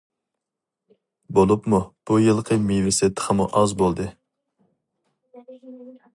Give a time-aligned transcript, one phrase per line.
[1.39, 4.09] بولۇپمۇ بۇ يىلقى مېۋىسى تېخىمۇ ئاز بولدى.